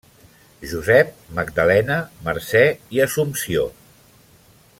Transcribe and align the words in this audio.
Josep, 0.71 1.11
Magdalena, 1.39 1.99
Mercè 2.29 2.65
i 2.97 3.05
Assumpció. 3.07 3.69